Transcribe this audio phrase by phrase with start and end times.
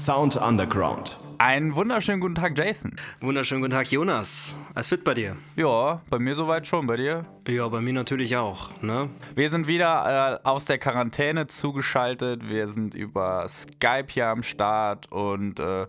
[0.00, 1.18] Sound Underground.
[1.36, 2.96] Einen wunderschönen guten Tag, Jason.
[3.20, 4.56] Wunderschönen guten Tag, Jonas.
[4.74, 5.36] Alles fit bei dir?
[5.56, 7.26] Ja, bei mir soweit schon, bei dir?
[7.46, 9.10] Ja, bei mir natürlich auch, ne?
[9.34, 12.48] Wir sind wieder äh, aus der Quarantäne zugeschaltet.
[12.48, 15.86] Wir sind über Skype hier am Start und äh,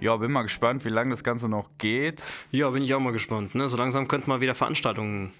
[0.00, 2.24] ja, bin mal gespannt, wie lange das Ganze noch geht.
[2.50, 3.68] Ja, bin ich auch mal gespannt, ne?
[3.68, 5.32] So langsam könnten mal wieder Veranstaltungen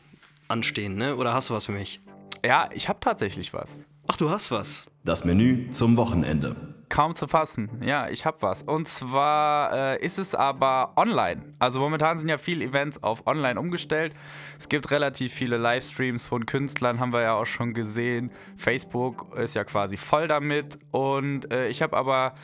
[0.46, 1.16] anstehen, ne?
[1.16, 2.00] Oder hast du was für mich?
[2.46, 3.84] Ja, ich habe tatsächlich was.
[4.06, 4.86] Ach, du hast was.
[5.02, 6.73] Das Menü zum Wochenende.
[6.88, 7.82] Kaum zu fassen.
[7.84, 8.62] Ja, ich habe was.
[8.62, 11.54] Und zwar äh, ist es aber online.
[11.58, 14.14] Also momentan sind ja viele Events auf online umgestellt.
[14.58, 18.30] Es gibt relativ viele Livestreams von Künstlern, haben wir ja auch schon gesehen.
[18.56, 20.78] Facebook ist ja quasi voll damit.
[20.90, 22.34] Und äh, ich habe aber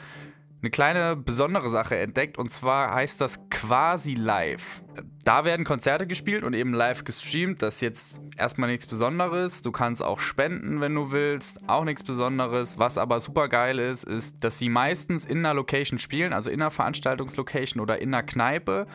[0.62, 4.83] eine kleine besondere Sache entdeckt und zwar heißt das quasi live.
[5.25, 7.63] Da werden Konzerte gespielt und eben live gestreamt.
[7.63, 9.63] Das ist jetzt erstmal nichts Besonderes.
[9.63, 11.61] Du kannst auch spenden, wenn du willst.
[11.69, 12.79] Auch nichts Besonderes.
[12.79, 16.61] Was aber super geil ist, ist, dass sie meistens in einer Location spielen, also in
[16.61, 18.87] einer Veranstaltungslocation oder in einer Kneipe.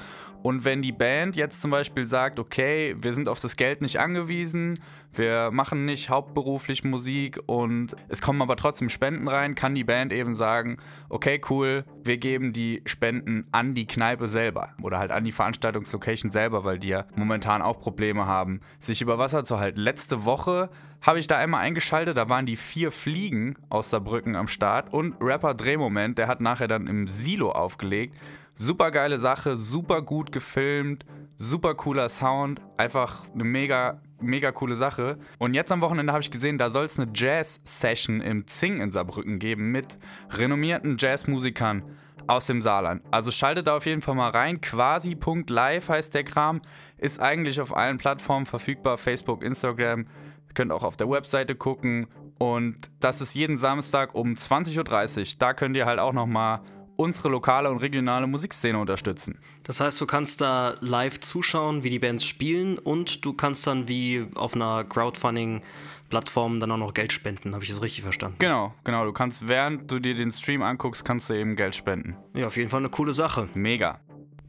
[0.42, 4.00] Und wenn die Band jetzt zum Beispiel sagt, okay, wir sind auf das Geld nicht
[4.00, 4.76] angewiesen,
[5.12, 10.14] wir machen nicht hauptberuflich Musik und es kommen aber trotzdem Spenden rein, kann die Band
[10.14, 10.78] eben sagen,
[11.10, 15.95] okay, cool, wir geben die Spenden an die Kneipe selber oder halt an die Veranstaltungslocation
[16.30, 19.80] selber, weil die ja momentan auch Probleme haben, sich über Wasser zu halten.
[19.80, 20.70] Letzte Woche
[21.02, 25.16] habe ich da einmal eingeschaltet, da waren die vier Fliegen aus Saarbrücken am Start und
[25.22, 28.18] Rapper Drehmoment, der hat nachher dann im Silo aufgelegt.
[28.56, 35.18] Super geile Sache, super gut gefilmt, super cooler Sound, einfach eine mega, mega coole Sache.
[35.38, 38.92] Und jetzt am Wochenende habe ich gesehen, da soll es eine Jazz-Session im Zing in
[38.92, 39.98] Saarbrücken geben mit
[40.32, 41.84] renommierten Jazzmusikern
[42.28, 43.04] aus dem Saarland.
[43.12, 44.62] Also schaltet da auf jeden Fall mal rein.
[44.62, 46.62] Quasi.live heißt der Kram.
[46.98, 50.02] Ist eigentlich auf allen Plattformen verfügbar: Facebook, Instagram.
[50.48, 52.08] Ihr könnt auch auf der Webseite gucken.
[52.40, 55.26] Und das ist jeden Samstag um 20.30 Uhr.
[55.40, 56.62] Da könnt ihr halt auch nochmal
[56.98, 59.38] unsere lokale und regionale Musikszene unterstützen.
[59.64, 63.88] Das heißt, du kannst da live zuschauen, wie die Bands spielen und du kannst dann
[63.88, 67.54] wie auf einer Crowdfunding-Plattform dann auch noch Geld spenden.
[67.54, 68.38] Habe ich das richtig verstanden?
[68.40, 69.06] Genau, genau.
[69.06, 72.16] Du kannst, während du dir den Stream anguckst, kannst du eben Geld spenden.
[72.34, 73.50] Ja, auf jeden Fall eine coole Sache.
[73.54, 74.00] Mega.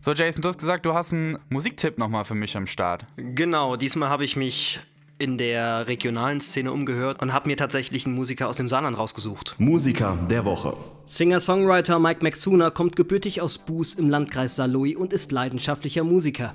[0.00, 3.06] So, Jason, du hast gesagt, du hast einen Musiktipp nochmal für mich am Start.
[3.16, 4.78] Genau, diesmal habe ich mich
[5.18, 9.54] in der regionalen Szene umgehört und habe mir tatsächlich einen Musiker aus dem Saarland rausgesucht.
[9.58, 10.74] Musiker der Woche.
[11.06, 16.54] Singer-Songwriter Mike Maxuna kommt gebürtig aus Buß im Landkreis Saarlouis und ist leidenschaftlicher Musiker.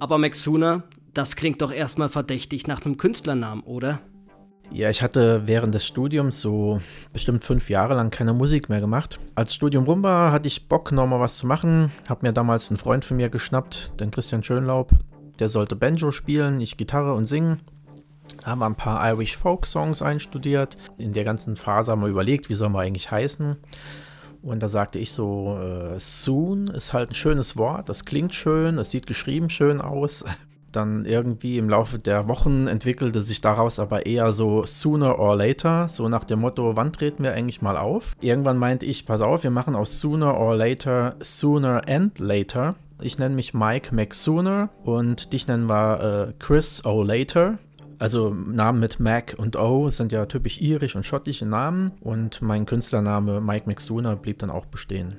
[0.00, 0.82] Aber Maxuna,
[1.14, 4.00] das klingt doch erstmal verdächtig nach einem Künstlernamen, oder?
[4.70, 6.82] Ja, ich hatte während des Studiums so
[7.14, 9.18] bestimmt fünf Jahre lang keine Musik mehr gemacht.
[9.34, 11.90] Als Studium rum war, hatte ich Bock, nochmal was zu machen.
[12.06, 14.90] Hab mir damals einen Freund von mir geschnappt, den Christian Schönlaub.
[15.38, 17.62] Der sollte Banjo spielen, ich Gitarre und singen
[18.44, 20.76] haben wir ein paar Irish Folk Songs einstudiert.
[20.96, 23.56] In der ganzen Phase haben wir überlegt, wie soll man eigentlich heißen.
[24.42, 28.76] Und da sagte ich so, äh, soon ist halt ein schönes Wort, das klingt schön,
[28.76, 30.24] das sieht geschrieben schön aus.
[30.72, 35.88] Dann irgendwie im Laufe der Wochen entwickelte sich daraus aber eher so sooner or later,
[35.88, 38.12] so nach dem Motto, wann treten wir eigentlich mal auf?
[38.20, 42.74] Irgendwann meinte ich, pass auf, wir machen aus sooner or later sooner and later.
[43.00, 47.58] Ich nenne mich Mike McSooner und dich nennen wir äh, Chris O'Later.
[47.98, 52.64] Also Namen mit Mac und O sind ja typisch irisch und schottische Namen und mein
[52.64, 55.18] Künstlername Mike McSooner blieb dann auch bestehen.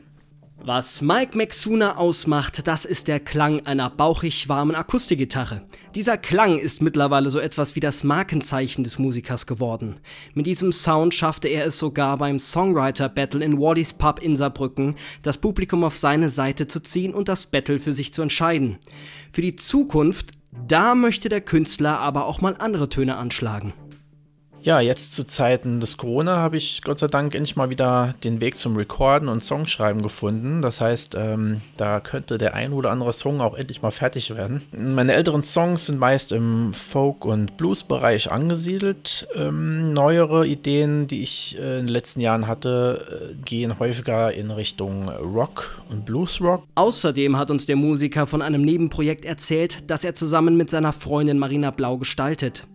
[0.62, 5.62] Was Mike McSooner ausmacht, das ist der Klang einer bauchig warmen Akustikgitarre.
[5.95, 10.01] Dieser Klang ist mittlerweile so etwas wie das Markenzeichen des Musikers geworden.
[10.34, 14.95] Mit diesem Sound schaffte er es sogar beim Songwriter Battle in Wallys Pub in Saarbrücken,
[15.22, 18.79] das Publikum auf seine Seite zu ziehen und das Battle für sich zu entscheiden.
[19.31, 23.73] Für die Zukunft da möchte der Künstler aber auch mal andere Töne anschlagen.
[24.61, 28.41] Ja, jetzt zu Zeiten des Corona habe ich Gott sei Dank endlich mal wieder den
[28.41, 30.61] Weg zum Recorden und Songschreiben gefunden.
[30.61, 34.61] Das heißt, ähm, da könnte der ein oder andere Song auch endlich mal fertig werden.
[34.73, 39.27] Meine älteren Songs sind meist im Folk- und Blues-Bereich angesiedelt.
[39.33, 44.51] Ähm, neuere Ideen, die ich äh, in den letzten Jahren hatte, äh, gehen häufiger in
[44.51, 46.63] Richtung Rock und Bluesrock.
[46.75, 51.39] Außerdem hat uns der Musiker von einem Nebenprojekt erzählt, das er zusammen mit seiner Freundin
[51.39, 52.67] Marina Blau gestaltet.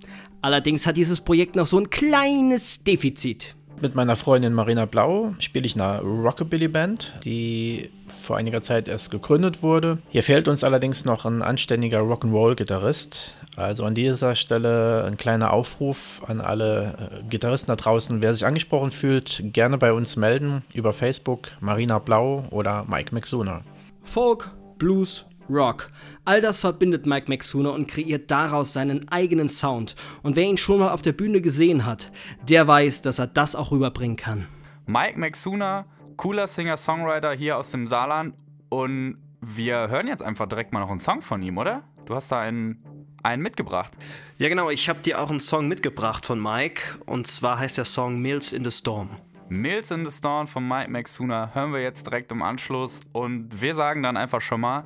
[0.45, 3.57] Allerdings hat dieses Projekt noch so ein kleines Defizit.
[3.81, 9.63] Mit meiner Freundin Marina Blau spiele ich eine Rockabilly-Band, die vor einiger Zeit erst gegründet
[9.63, 10.01] wurde.
[10.11, 13.35] Hier fehlt uns allerdings noch ein anständiger Rock'n'Roll-Gitarrist.
[13.57, 18.21] Also an dieser Stelle ein kleiner Aufruf an alle äh, Gitarristen da draußen.
[18.21, 23.63] Wer sich angesprochen fühlt, gerne bei uns melden über Facebook Marina Blau oder Mike McSooner.
[24.03, 25.91] Folk, Blues, Rock.
[26.25, 29.95] All das verbindet Mike Maxuna und kreiert daraus seinen eigenen Sound.
[30.23, 32.11] Und wer ihn schon mal auf der Bühne gesehen hat,
[32.49, 34.49] der weiß, dass er das auch rüberbringen kann.
[34.87, 35.87] Mike Maxuna
[36.17, 38.35] cooler Singer-Songwriter hier aus dem Saarland
[38.69, 41.83] und wir hören jetzt einfach direkt mal noch einen Song von ihm, oder?
[42.07, 42.83] Du hast da einen,
[43.23, 43.93] einen mitgebracht.
[44.39, 44.71] Ja, genau.
[44.71, 46.83] Ich habe dir auch einen Song mitgebracht von Mike.
[47.07, 49.11] Und zwar heißt der Song Mills in the Storm.
[49.49, 53.01] Mills in the Storm von Mike Maxuna hören wir jetzt direkt im Anschluss.
[53.13, 54.85] Und wir sagen dann einfach schon mal,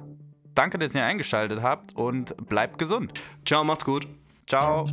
[0.59, 3.13] danke, dass ihr eingeschaltet habt und bleibt gesund.
[3.45, 4.09] Ciao, macht's gut.
[4.47, 4.89] Ciao.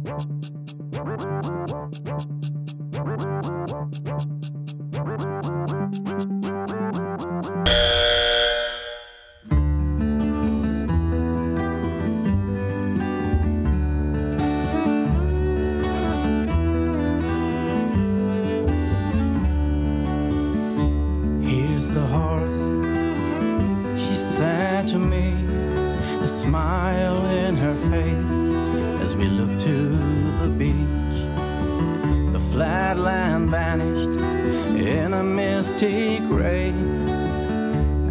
[35.65, 36.69] A misty gray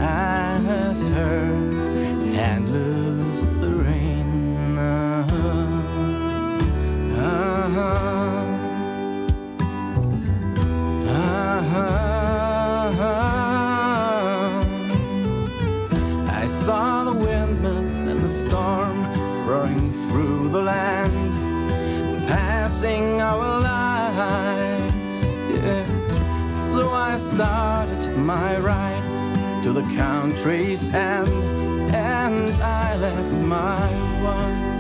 [0.00, 1.46] as her
[2.34, 4.78] hand loosed the rein.
[4.78, 5.34] Uh-huh.
[11.06, 11.94] Uh-huh.
[16.30, 18.96] I saw the windmills and the storm
[19.46, 21.12] roaring through the land,
[22.28, 23.53] passing our
[27.34, 31.28] started my ride to the country's end,
[31.92, 33.90] and I left my
[34.24, 34.74] wife.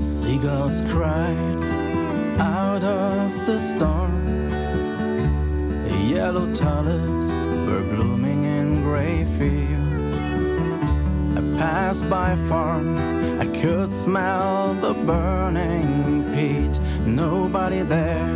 [0.00, 1.64] Seagulls cried
[2.38, 4.14] out of the storm.
[6.06, 7.28] Yellow tulips
[7.66, 8.55] were blooming in
[8.86, 10.12] gray fields.
[11.38, 12.96] I passed by a farm,
[13.44, 15.90] I could smell the burning
[16.34, 16.74] peat.
[17.04, 18.32] Nobody there,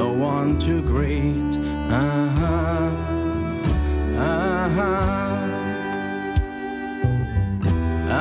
[0.00, 1.52] no one to greet.
[2.00, 2.90] Uh-huh.
[4.16, 4.94] Uh-huh.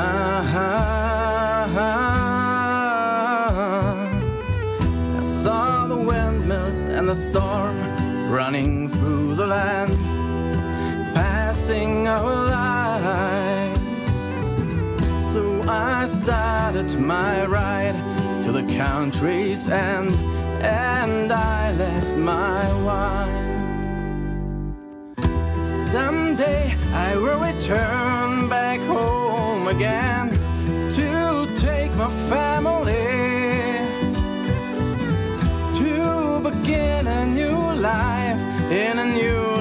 [0.02, 0.74] Uh-huh.
[5.20, 7.76] I saw the windmills and the storm
[8.30, 9.94] running through the land,
[11.14, 14.08] passing our lives.
[15.32, 17.96] So I started my ride
[18.44, 20.16] to the country's end,
[20.62, 23.54] and I left my wife.
[25.68, 30.30] Someday I will return back home again
[30.90, 32.94] to take my family
[35.80, 38.40] to begin a new life
[38.72, 39.53] in a new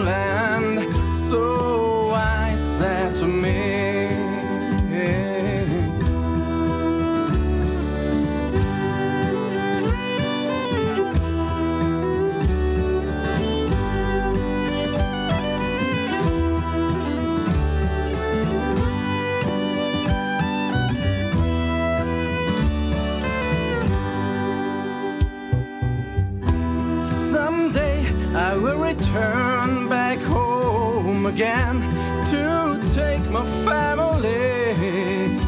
[28.94, 31.80] return back home again
[32.26, 35.38] to take my family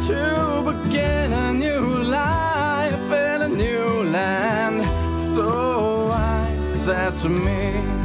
[0.00, 4.80] to begin a new life in a new land.
[5.18, 7.99] So I said to me.